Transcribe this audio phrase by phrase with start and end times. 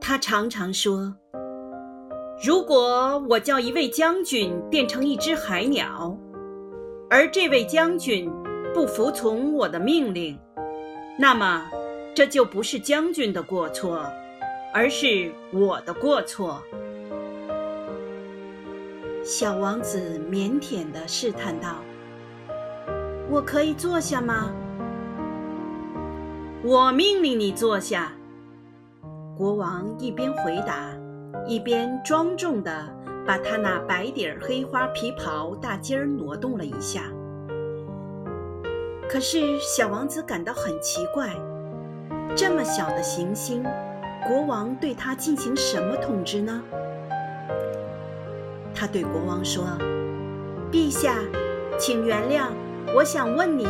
[0.00, 1.14] 他常常说
[2.42, 6.16] ：“如果我叫一位将军变成一只海鸟，
[7.10, 8.30] 而这位将军
[8.72, 10.38] 不服从我的命令，
[11.18, 11.68] 那么
[12.14, 14.10] 这就不是将军的过错，
[14.72, 16.62] 而是我的过错。”
[19.24, 21.82] 小王子腼腆地试探道
[23.28, 24.50] ：“我可以坐下吗？”
[26.64, 28.12] 我命令你坐下。
[29.36, 30.90] 国王一边回答，
[31.46, 32.84] 一边庄重地
[33.24, 37.02] 把他那白底儿黑花皮袍大襟儿挪动了一下。
[39.08, 41.30] 可是小王子感到很奇怪：
[42.34, 43.62] 这么小的行星，
[44.26, 46.60] 国王对他进行什么统治呢？
[48.74, 49.64] 他对国王说
[50.72, 51.14] ：“陛下，
[51.78, 52.48] 请原谅，
[52.96, 53.66] 我想问您。”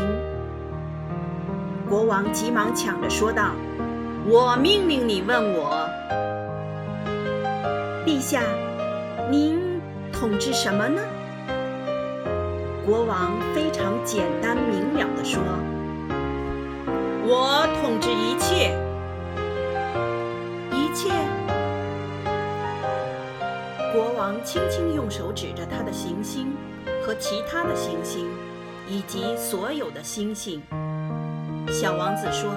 [1.88, 3.52] 国王急忙抢着说道
[4.28, 5.88] ：“我命令你问我，
[8.04, 8.42] 陛下，
[9.30, 9.80] 您
[10.12, 11.00] 统治什么呢？”
[12.84, 15.40] 国王非常简单明了地说
[17.24, 18.76] ：“我统治一切，
[20.70, 21.08] 一切。”
[23.94, 26.52] 国王轻轻用手指着他的行星
[27.02, 28.26] 和其他的行星，
[28.86, 30.62] 以及所有的星星。
[31.70, 32.50] 小王子说：“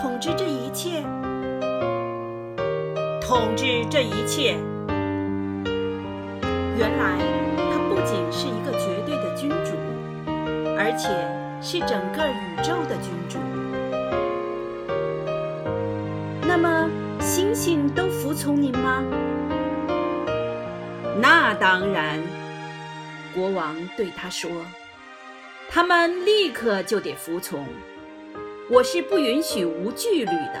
[0.00, 1.02] 统治这一切，
[3.20, 4.56] 统治这一切。
[6.76, 7.18] 原来
[7.70, 9.76] 他不仅是一个绝对的君主，
[10.76, 11.08] 而且
[11.62, 13.38] 是整个宇宙的君主。
[16.48, 19.04] 那么，星星都服从您吗
[21.20, 22.20] ？”“那当然。”
[23.34, 24.50] 国王对他说
[25.68, 27.64] ，“他们立刻就得服从。”
[28.68, 30.60] 我是不允许无纪律的。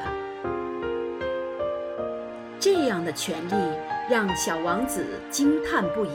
[2.60, 3.76] 这样的权利
[4.08, 6.10] 让小王子惊叹不已。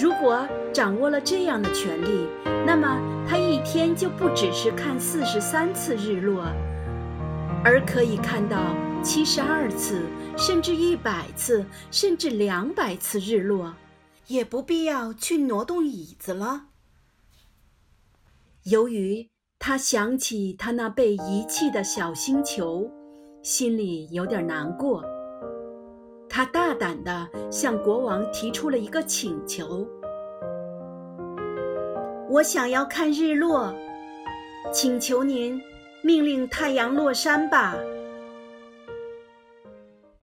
[0.00, 2.26] 如果掌握了这样的权利，
[2.66, 6.46] 那么他一天就不只是看四十三次日落，
[7.62, 10.00] 而可以看到七十二次，
[10.38, 13.74] 甚至一百次，甚至两百次日落，
[14.28, 16.68] 也不必要去挪动椅子了。
[18.62, 19.28] 由于。
[19.62, 22.90] 他想起他那被遗弃的小星球，
[23.42, 25.04] 心里有点难过。
[26.30, 29.86] 他大胆地向国王提出了一个请求
[32.30, 33.70] ：“我想要看日落，
[34.72, 35.60] 请求您
[36.02, 37.76] 命令太阳落山吧。”